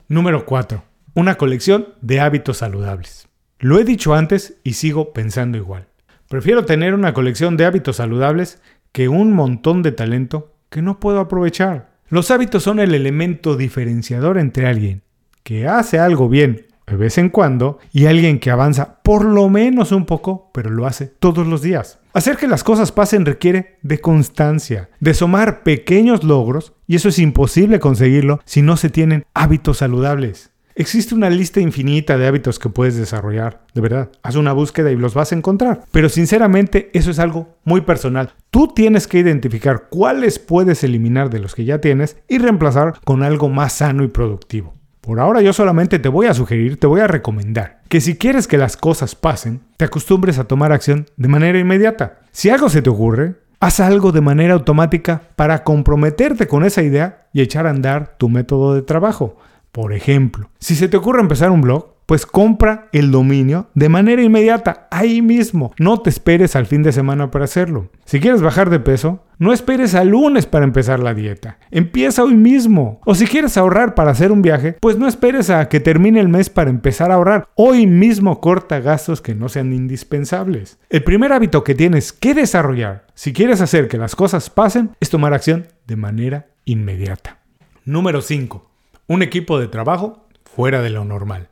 Número 0.07 0.45
4. 0.45 0.83
Una 1.15 1.33
colección 1.33 1.95
de 2.01 2.19
hábitos 2.19 2.57
saludables. 2.57 3.30
Lo 3.63 3.77
he 3.77 3.83
dicho 3.83 4.15
antes 4.15 4.55
y 4.63 4.73
sigo 4.73 5.13
pensando 5.13 5.55
igual. 5.55 5.85
Prefiero 6.27 6.65
tener 6.65 6.95
una 6.95 7.13
colección 7.13 7.57
de 7.57 7.65
hábitos 7.65 7.97
saludables 7.97 8.59
que 8.91 9.07
un 9.07 9.33
montón 9.33 9.83
de 9.83 9.91
talento 9.91 10.55
que 10.71 10.81
no 10.81 10.99
puedo 10.99 11.19
aprovechar. 11.19 11.91
Los 12.09 12.31
hábitos 12.31 12.63
son 12.63 12.79
el 12.79 12.95
elemento 12.95 13.55
diferenciador 13.55 14.39
entre 14.39 14.65
alguien 14.65 15.03
que 15.43 15.67
hace 15.67 15.99
algo 15.99 16.27
bien 16.27 16.65
de 16.87 16.95
vez 16.95 17.19
en 17.19 17.29
cuando 17.29 17.77
y 17.93 18.07
alguien 18.07 18.39
que 18.39 18.49
avanza 18.49 18.99
por 19.03 19.23
lo 19.23 19.47
menos 19.47 19.91
un 19.91 20.07
poco, 20.07 20.49
pero 20.53 20.71
lo 20.71 20.87
hace 20.87 21.05
todos 21.05 21.45
los 21.45 21.61
días. 21.61 21.99
Hacer 22.13 22.37
que 22.37 22.47
las 22.47 22.63
cosas 22.63 22.91
pasen 22.91 23.27
requiere 23.27 23.77
de 23.83 24.01
constancia, 24.01 24.89
de 24.99 25.13
sumar 25.13 25.61
pequeños 25.61 26.23
logros 26.23 26.73
y 26.87 26.95
eso 26.95 27.09
es 27.09 27.19
imposible 27.19 27.79
conseguirlo 27.79 28.39
si 28.43 28.63
no 28.63 28.75
se 28.75 28.89
tienen 28.89 29.25
hábitos 29.35 29.77
saludables. 29.77 30.50
Existe 30.75 31.15
una 31.15 31.29
lista 31.29 31.59
infinita 31.59 32.17
de 32.17 32.27
hábitos 32.27 32.59
que 32.59 32.69
puedes 32.69 32.95
desarrollar, 32.95 33.65
de 33.73 33.81
verdad. 33.81 34.09
Haz 34.23 34.35
una 34.35 34.53
búsqueda 34.53 34.91
y 34.91 34.95
los 34.95 35.13
vas 35.13 35.31
a 35.31 35.35
encontrar. 35.35 35.83
Pero 35.91 36.09
sinceramente 36.09 36.89
eso 36.93 37.11
es 37.11 37.19
algo 37.19 37.57
muy 37.63 37.81
personal. 37.81 38.33
Tú 38.49 38.67
tienes 38.67 39.07
que 39.07 39.19
identificar 39.19 39.87
cuáles 39.89 40.39
puedes 40.39 40.83
eliminar 40.83 41.29
de 41.29 41.39
los 41.39 41.55
que 41.55 41.65
ya 41.65 41.79
tienes 41.79 42.17
y 42.27 42.37
reemplazar 42.37 42.99
con 43.03 43.23
algo 43.23 43.49
más 43.49 43.73
sano 43.73 44.03
y 44.03 44.07
productivo. 44.07 44.75
Por 45.01 45.19
ahora 45.19 45.41
yo 45.41 45.51
solamente 45.51 45.97
te 45.97 46.09
voy 46.09 46.27
a 46.27 46.33
sugerir, 46.33 46.79
te 46.79 46.85
voy 46.85 47.01
a 47.01 47.07
recomendar 47.07 47.81
que 47.89 48.01
si 48.01 48.17
quieres 48.17 48.47
que 48.47 48.57
las 48.57 48.77
cosas 48.77 49.15
pasen, 49.15 49.61
te 49.75 49.85
acostumbres 49.85 50.37
a 50.37 50.45
tomar 50.45 50.71
acción 50.71 51.07
de 51.17 51.27
manera 51.27 51.59
inmediata. 51.59 52.19
Si 52.31 52.49
algo 52.49 52.69
se 52.69 52.81
te 52.81 52.89
ocurre, 52.89 53.35
haz 53.59 53.79
algo 53.79 54.11
de 54.11 54.21
manera 54.21 54.53
automática 54.53 55.23
para 55.35 55.63
comprometerte 55.63 56.47
con 56.47 56.63
esa 56.63 56.83
idea 56.83 57.27
y 57.33 57.41
echar 57.41 57.67
a 57.67 57.71
andar 57.71 58.15
tu 58.17 58.29
método 58.29 58.75
de 58.75 58.83
trabajo. 58.83 59.37
Por 59.71 59.93
ejemplo, 59.93 60.49
si 60.59 60.75
se 60.75 60.89
te 60.89 60.97
ocurre 60.97 61.21
empezar 61.21 61.51
un 61.51 61.61
blog, 61.61 61.91
pues 62.11 62.25
compra 62.25 62.89
el 62.91 63.09
dominio 63.09 63.69
de 63.73 63.87
manera 63.87 64.21
inmediata, 64.21 64.89
ahí 64.91 65.21
mismo. 65.21 65.73
No 65.79 66.01
te 66.01 66.09
esperes 66.09 66.57
al 66.57 66.65
fin 66.65 66.83
de 66.83 66.91
semana 66.91 67.31
para 67.31 67.45
hacerlo. 67.45 67.89
Si 68.03 68.19
quieres 68.19 68.41
bajar 68.41 68.69
de 68.69 68.81
peso, 68.81 69.23
no 69.37 69.53
esperes 69.53 69.95
al 69.95 70.09
lunes 70.09 70.45
para 70.45 70.65
empezar 70.65 70.99
la 70.99 71.13
dieta. 71.13 71.57
Empieza 71.71 72.25
hoy 72.25 72.35
mismo. 72.35 72.99
O 73.05 73.15
si 73.15 73.25
quieres 73.27 73.55
ahorrar 73.55 73.95
para 73.95 74.11
hacer 74.11 74.33
un 74.33 74.41
viaje, 74.41 74.75
pues 74.81 74.97
no 74.97 75.07
esperes 75.07 75.49
a 75.49 75.69
que 75.69 75.79
termine 75.79 76.19
el 76.19 76.27
mes 76.27 76.49
para 76.49 76.69
empezar 76.69 77.11
a 77.11 77.15
ahorrar. 77.15 77.47
Hoy 77.55 77.87
mismo 77.87 78.41
corta 78.41 78.81
gastos 78.81 79.21
que 79.21 79.33
no 79.33 79.47
sean 79.47 79.71
indispensables. 79.71 80.79
El 80.89 81.05
primer 81.05 81.31
hábito 81.31 81.63
que 81.63 81.75
tienes 81.75 82.11
que 82.11 82.33
desarrollar 82.33 83.07
si 83.13 83.31
quieres 83.31 83.61
hacer 83.61 83.87
que 83.87 83.97
las 83.97 84.17
cosas 84.17 84.49
pasen 84.49 84.89
es 84.99 85.09
tomar 85.09 85.33
acción 85.33 85.67
de 85.87 85.95
manera 85.95 86.47
inmediata. 86.65 87.39
Número 87.85 88.21
5. 88.21 88.70
Un 89.11 89.23
equipo 89.23 89.59
de 89.59 89.67
trabajo 89.67 90.25
fuera 90.45 90.81
de 90.81 90.89
lo 90.89 91.03
normal. 91.03 91.49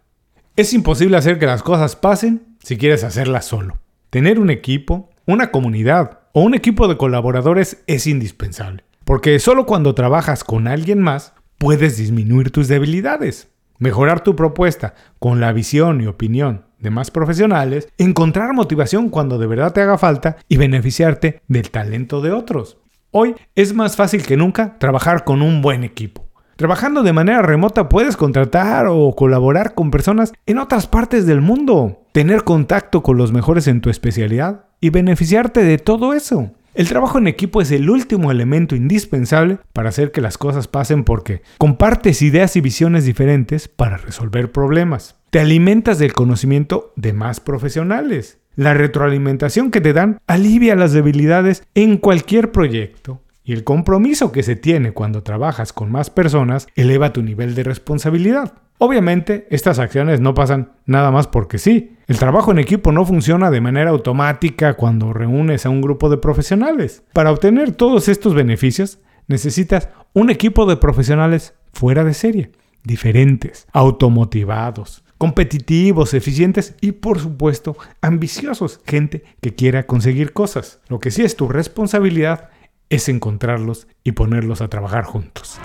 Es 0.56 0.72
imposible 0.72 1.18
hacer 1.18 1.39
que 1.39 1.46
las 1.46 1.62
cosas 1.62 1.98
pasen 1.98 2.56
si 2.63 2.78
quieres 2.78 3.04
hacerlas 3.04 3.44
solo. 3.44 3.80
Tener 4.10 4.39
un 4.39 4.50
equipo, 4.50 5.10
una 5.25 5.51
comunidad 5.51 6.22
o 6.32 6.39
un 6.39 6.54
equipo 6.54 6.88
de 6.88 6.96
colaboradores 6.96 7.84
es 7.86 8.08
indispensable, 8.08 8.86
porque 9.04 9.39
solo 9.39 9.66
cuando 9.66 9.94
trabajas 9.94 10.46
con 10.46 10.70
alguien 10.70 11.01
más 11.01 11.34
puedes 11.58 11.98
disminuir 11.98 12.50
tus 12.51 12.70
debilidades, 12.70 13.50
mejorar 13.78 14.24
tu 14.24 14.38
propuesta 14.38 14.94
con 15.20 15.42
la 15.42 15.51
visión 15.51 16.00
y 16.00 16.08
opinión 16.08 16.63
de 16.80 16.92
más 16.92 17.12
profesionales, 17.12 17.89
encontrar 17.98 18.54
motivación 18.54 19.10
cuando 19.10 19.38
de 19.38 19.48
verdad 19.48 19.74
te 19.74 19.82
haga 19.82 19.98
falta 19.98 20.38
y 20.48 20.56
beneficiarte 20.56 21.42
del 21.50 21.72
talento 21.72 22.22
de 22.22 22.32
otros. 22.32 22.78
Hoy 23.12 23.36
es 23.56 23.74
más 23.74 23.98
fácil 23.98 24.25
que 24.25 24.38
nunca 24.38 24.78
trabajar 24.80 25.25
con 25.25 25.42
un 25.42 25.62
buen 25.62 25.84
equipo. 25.84 26.28
Trabajando 26.60 27.04
de 27.04 27.13
manera 27.13 27.42
remota 27.42 27.88
puedes 27.88 28.18
contratar 28.18 28.88
o 28.89 29.16
colaborar 29.16 29.75
con 29.75 29.92
personas 29.92 30.34
en 30.46 30.58
otras 30.58 30.88
partes 30.88 31.25
del 31.25 31.39
mundo, 31.39 32.01
tener 32.12 32.44
contacto 32.44 33.01
con 33.01 33.16
los 33.16 33.32
mejores 33.32 33.66
en 33.70 33.80
tu 33.80 33.89
especialidad 33.89 34.66
y 34.82 34.89
beneficiarte 34.89 35.63
de 35.63 35.78
todo 35.78 36.13
eso. 36.13 36.51
El 36.74 36.89
trabajo 36.89 37.18
en 37.18 37.28
equipo 37.28 37.62
es 37.62 37.72
el 37.72 37.89
último 37.89 38.30
elemento 38.30 38.75
indispensable 38.75 39.60
para 39.72 39.88
hacer 39.88 40.12
que 40.12 40.20
las 40.20 40.38
cosas 40.38 40.68
pasen 40.68 41.06
porque 41.06 41.44
compartes 41.60 42.22
ideas 42.22 42.58
y 42.58 42.60
visiones 42.60 43.06
diferentes 43.06 43.70
para 43.70 43.96
resolver 43.96 44.51
problemas. 44.51 45.16
Te 45.30 45.39
alimentas 45.39 45.98
del 45.98 46.12
conocimiento 46.12 46.92
de 46.98 47.13
más 47.13 47.39
profesionales. 47.39 48.38
La 48.58 48.74
retroalimentación 48.74 49.72
que 49.72 49.80
te 49.80 49.94
dan 49.94 50.20
alivia 50.28 50.75
las 50.75 50.92
debilidades 50.92 51.63
en 51.74 51.96
cualquier 51.96 52.51
proyecto 52.51 53.22
y 53.50 53.53
el 53.53 53.63
compromiso 53.63 54.32
que 54.32 54.44
se 54.44 54.56
tiene 54.56 54.91
cuando 54.91 55.24
trabajas 55.24 55.74
con 55.74 55.91
más 55.91 56.12
personas 56.12 56.68
eleva 56.75 57.13
tu 57.13 57.24
nivel 57.24 57.56
de 57.56 57.63
responsabilidad. 57.63 58.53
Obviamente, 58.77 59.48
estas 59.50 59.79
acciones 59.79 60.22
no 60.22 60.36
pasan 60.36 60.74
nada 60.86 61.10
más 61.10 61.25
porque 61.25 61.58
sí. 61.58 61.98
El 62.06 62.20
trabajo 62.20 62.51
en 62.51 62.60
equipo 62.60 62.91
no 62.91 63.08
funciona 63.08 63.50
de 63.50 63.60
manera 63.60 63.89
automática 63.89 64.75
cuando 64.75 65.13
reúnes 65.13 65.65
a 65.65 65.72
un 65.72 65.82
grupo 65.82 66.12
de 66.12 66.18
profesionales. 66.18 67.01
Para 67.12 67.32
obtener 67.32 67.72
todos 67.72 68.08
estos 68.08 68.36
beneficios, 68.36 69.00
necesitas 69.27 69.89
un 70.13 70.29
equipo 70.29 70.68
de 70.68 70.77
profesionales 70.77 71.56
fuera 71.74 72.03
de 72.03 72.13
serie. 72.13 72.51
diferentes, 72.84 73.68
automotivados, 73.74 75.03
competitivos, 75.18 76.13
eficientes 76.13 76.75
y 76.82 76.94
por 76.94 77.20
supuesto 77.20 77.75
ambiciosos, 78.01 78.79
gente 78.86 79.24
que 79.41 79.53
quiera 79.56 79.88
conseguir 79.88 80.34
cosas. 80.34 80.79
Lo 80.88 81.00
que 81.00 81.12
sí 81.12 81.24
es 81.24 81.36
tu 81.36 81.50
responsabilidad 81.50 82.50
es 82.89 83.10
encontrarlos 83.10 83.88
y 84.03 84.13
ponerlos 84.13 84.62
a 84.62 84.67
trabajar 84.67 85.03
juntos. 85.05 85.60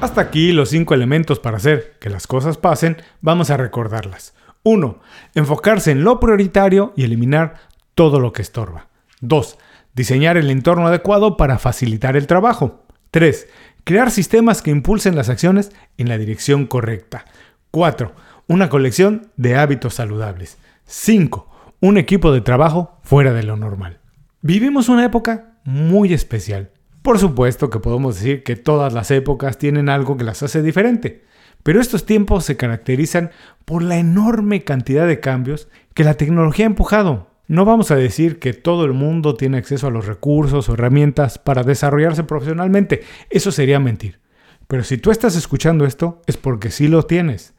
Hasta 0.00 0.20
aquí 0.20 0.52
los 0.52 0.70
cinco 0.70 0.94
elementos 0.94 1.40
para 1.40 1.56
hacer 1.56 1.96
que 2.00 2.10
las 2.10 2.26
cosas 2.26 2.58
pasen, 2.58 2.98
vamos 3.20 3.50
a 3.50 3.56
recordarlas. 3.56 4.34
1. 4.62 5.00
Enfocarse 5.34 5.90
en 5.90 6.04
lo 6.04 6.20
prioritario 6.20 6.92
y 6.96 7.04
eliminar 7.04 7.54
todo 7.94 8.20
lo 8.20 8.32
que 8.32 8.42
estorba. 8.42 8.88
2. 9.20 9.58
Diseñar 9.94 10.36
el 10.36 10.50
entorno 10.50 10.88
adecuado 10.88 11.36
para 11.36 11.58
facilitar 11.58 12.16
el 12.16 12.26
trabajo. 12.26 12.84
3. 13.10 13.48
Crear 13.84 14.10
sistemas 14.10 14.60
que 14.60 14.70
impulsen 14.70 15.16
las 15.16 15.28
acciones 15.28 15.72
en 15.96 16.08
la 16.08 16.18
dirección 16.18 16.66
correcta. 16.66 17.24
4. 17.70 18.12
Una 18.48 18.68
colección 18.68 19.30
de 19.36 19.56
hábitos 19.56 19.94
saludables. 19.94 20.58
5. 20.84 21.74
Un 21.80 21.96
equipo 21.96 22.32
de 22.32 22.42
trabajo 22.42 22.98
fuera 23.02 23.32
de 23.32 23.44
lo 23.44 23.56
normal. 23.56 24.00
Vivimos 24.42 24.90
una 24.90 25.04
época 25.04 25.54
muy 25.64 26.12
especial. 26.12 26.70
Por 27.00 27.18
supuesto 27.18 27.70
que 27.70 27.80
podemos 27.80 28.16
decir 28.16 28.42
que 28.42 28.54
todas 28.54 28.92
las 28.92 29.10
épocas 29.10 29.56
tienen 29.56 29.88
algo 29.88 30.18
que 30.18 30.24
las 30.24 30.42
hace 30.42 30.62
diferente, 30.62 31.24
pero 31.62 31.80
estos 31.80 32.04
tiempos 32.04 32.44
se 32.44 32.56
caracterizan 32.56 33.30
por 33.64 33.82
la 33.82 33.96
enorme 33.96 34.62
cantidad 34.62 35.06
de 35.06 35.20
cambios 35.20 35.68
que 35.94 36.04
la 36.04 36.14
tecnología 36.14 36.66
ha 36.66 36.68
empujado. 36.68 37.30
No 37.48 37.64
vamos 37.64 37.90
a 37.90 37.96
decir 37.96 38.38
que 38.38 38.52
todo 38.52 38.84
el 38.84 38.92
mundo 38.92 39.36
tiene 39.36 39.56
acceso 39.56 39.86
a 39.86 39.90
los 39.90 40.06
recursos 40.06 40.68
o 40.68 40.74
herramientas 40.74 41.38
para 41.38 41.62
desarrollarse 41.62 42.24
profesionalmente, 42.24 43.04
eso 43.30 43.50
sería 43.50 43.80
mentir. 43.80 44.20
Pero 44.68 44.84
si 44.84 44.98
tú 44.98 45.10
estás 45.10 45.34
escuchando 45.34 45.86
esto 45.86 46.20
es 46.26 46.36
porque 46.36 46.70
sí 46.70 46.88
lo 46.88 47.04
tienes. 47.04 47.54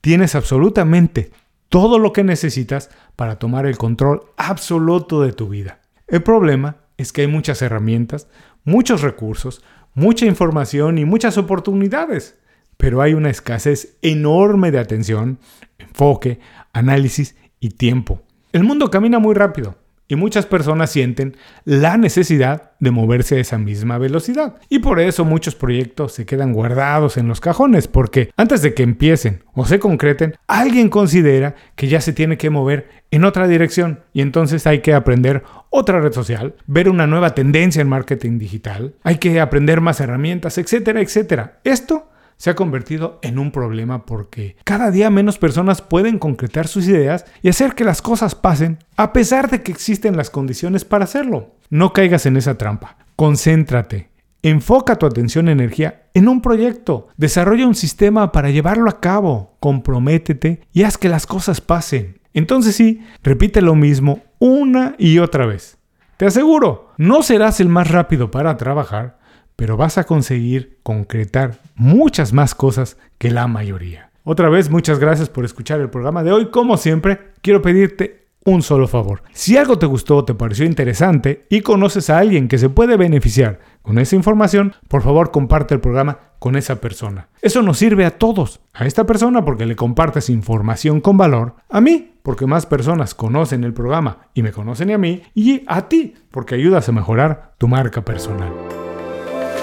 Tienes 0.00 0.34
absolutamente 0.34 1.30
todo 1.68 1.98
lo 1.98 2.12
que 2.14 2.24
necesitas 2.24 2.88
para 3.16 3.38
tomar 3.38 3.66
el 3.66 3.76
control 3.76 4.22
absoluto 4.38 5.20
de 5.20 5.32
tu 5.32 5.48
vida. 5.48 5.81
El 6.12 6.22
problema 6.22 6.76
es 6.98 7.10
que 7.10 7.22
hay 7.22 7.26
muchas 7.26 7.62
herramientas, 7.62 8.28
muchos 8.64 9.00
recursos, 9.00 9.64
mucha 9.94 10.26
información 10.26 10.98
y 10.98 11.06
muchas 11.06 11.38
oportunidades, 11.38 12.38
pero 12.76 13.00
hay 13.00 13.14
una 13.14 13.30
escasez 13.30 13.96
enorme 14.02 14.70
de 14.70 14.78
atención, 14.78 15.38
enfoque, 15.78 16.38
análisis 16.74 17.34
y 17.60 17.70
tiempo. 17.70 18.20
El 18.52 18.62
mundo 18.62 18.90
camina 18.90 19.20
muy 19.20 19.34
rápido 19.34 19.78
y 20.12 20.16
muchas 20.16 20.44
personas 20.44 20.90
sienten 20.90 21.38
la 21.64 21.96
necesidad 21.96 22.72
de 22.80 22.90
moverse 22.90 23.36
a 23.36 23.40
esa 23.40 23.56
misma 23.56 23.96
velocidad. 23.96 24.56
Y 24.68 24.80
por 24.80 25.00
eso 25.00 25.24
muchos 25.24 25.54
proyectos 25.54 26.12
se 26.12 26.26
quedan 26.26 26.52
guardados 26.52 27.16
en 27.16 27.28
los 27.28 27.40
cajones, 27.40 27.88
porque 27.88 28.30
antes 28.36 28.60
de 28.60 28.74
que 28.74 28.82
empiecen 28.82 29.42
o 29.54 29.64
se 29.64 29.78
concreten, 29.78 30.34
alguien 30.46 30.90
considera 30.90 31.54
que 31.76 31.88
ya 31.88 32.02
se 32.02 32.12
tiene 32.12 32.36
que 32.36 32.50
mover 32.50 32.90
en 33.10 33.24
otra 33.24 33.48
dirección 33.48 34.00
y 34.12 34.20
entonces 34.20 34.66
hay 34.66 34.80
que 34.80 34.92
aprender 34.92 35.44
otra 35.70 35.98
red 35.98 36.12
social, 36.12 36.56
ver 36.66 36.90
una 36.90 37.06
nueva 37.06 37.34
tendencia 37.34 37.80
en 37.80 37.88
marketing 37.88 38.38
digital, 38.38 38.94
hay 39.04 39.16
que 39.16 39.40
aprender 39.40 39.80
más 39.80 39.98
herramientas, 40.00 40.58
etcétera, 40.58 41.00
etcétera. 41.00 41.58
Esto 41.64 42.11
se 42.42 42.50
ha 42.50 42.56
convertido 42.56 43.20
en 43.22 43.38
un 43.38 43.52
problema 43.52 44.04
porque 44.04 44.56
cada 44.64 44.90
día 44.90 45.10
menos 45.10 45.38
personas 45.38 45.80
pueden 45.80 46.18
concretar 46.18 46.66
sus 46.66 46.88
ideas 46.88 47.24
y 47.40 47.48
hacer 47.48 47.76
que 47.76 47.84
las 47.84 48.02
cosas 48.02 48.34
pasen 48.34 48.80
a 48.96 49.12
pesar 49.12 49.48
de 49.48 49.62
que 49.62 49.70
existen 49.70 50.16
las 50.16 50.28
condiciones 50.28 50.84
para 50.84 51.04
hacerlo. 51.04 51.54
No 51.70 51.92
caigas 51.92 52.26
en 52.26 52.36
esa 52.36 52.58
trampa. 52.58 52.96
Concéntrate. 53.14 54.08
Enfoca 54.42 54.96
tu 54.96 55.06
atención 55.06 55.46
y 55.46 55.52
energía 55.52 56.06
en 56.14 56.26
un 56.26 56.42
proyecto. 56.42 57.06
Desarrolla 57.16 57.64
un 57.64 57.76
sistema 57.76 58.32
para 58.32 58.50
llevarlo 58.50 58.90
a 58.90 58.98
cabo. 58.98 59.54
Comprométete 59.60 60.62
y 60.72 60.82
haz 60.82 60.98
que 60.98 61.08
las 61.08 61.28
cosas 61.28 61.60
pasen. 61.60 62.18
Entonces 62.34 62.74
sí, 62.74 63.04
repite 63.22 63.62
lo 63.62 63.76
mismo 63.76 64.18
una 64.40 64.96
y 64.98 65.20
otra 65.20 65.46
vez. 65.46 65.78
Te 66.16 66.26
aseguro, 66.26 66.90
no 66.96 67.22
serás 67.22 67.60
el 67.60 67.68
más 67.68 67.88
rápido 67.88 68.32
para 68.32 68.56
trabajar, 68.56 69.18
pero 69.56 69.76
vas 69.76 69.98
a 69.98 70.04
conseguir 70.04 70.78
concretar 70.82 71.60
muchas 71.74 72.32
más 72.32 72.54
cosas 72.54 72.96
que 73.18 73.30
la 73.30 73.46
mayoría. 73.46 74.10
Otra 74.24 74.48
vez, 74.48 74.70
muchas 74.70 74.98
gracias 74.98 75.28
por 75.28 75.44
escuchar 75.44 75.80
el 75.80 75.90
programa 75.90 76.22
de 76.22 76.32
hoy. 76.32 76.50
Como 76.50 76.76
siempre, 76.76 77.32
quiero 77.40 77.60
pedirte 77.60 78.22
un 78.44 78.62
solo 78.62 78.88
favor. 78.88 79.22
Si 79.32 79.56
algo 79.56 79.78
te 79.78 79.86
gustó, 79.86 80.24
te 80.24 80.34
pareció 80.34 80.64
interesante 80.64 81.46
y 81.48 81.60
conoces 81.60 82.10
a 82.10 82.18
alguien 82.18 82.48
que 82.48 82.58
se 82.58 82.68
puede 82.68 82.96
beneficiar 82.96 83.60
con 83.82 83.98
esa 83.98 84.16
información, 84.16 84.74
por 84.88 85.02
favor 85.02 85.30
comparte 85.30 85.74
el 85.74 85.80
programa 85.80 86.18
con 86.38 86.56
esa 86.56 86.80
persona. 86.80 87.28
Eso 87.40 87.62
nos 87.62 87.78
sirve 87.78 88.04
a 88.04 88.18
todos. 88.18 88.60
A 88.74 88.86
esta 88.86 89.04
persona 89.04 89.44
porque 89.44 89.66
le 89.66 89.76
compartes 89.76 90.30
información 90.30 91.00
con 91.00 91.16
valor. 91.16 91.56
A 91.68 91.80
mí 91.80 92.14
porque 92.22 92.46
más 92.46 92.66
personas 92.66 93.14
conocen 93.14 93.64
el 93.64 93.74
programa 93.74 94.28
y 94.34 94.42
me 94.42 94.52
conocen 94.52 94.90
a 94.92 94.98
mí. 94.98 95.22
Y 95.34 95.62
a 95.66 95.88
ti 95.88 96.14
porque 96.30 96.54
ayudas 96.54 96.88
a 96.88 96.92
mejorar 96.92 97.54
tu 97.58 97.68
marca 97.68 98.04
personal. 98.04 98.52